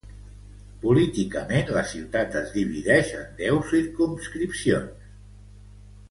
Políticament, 0.83 1.67
la 1.75 1.83
ciutat 1.91 2.37
es 2.39 2.49
divideix 2.55 3.11
en 3.19 3.27
deu 3.41 3.59
circumscripcions. 3.73 5.05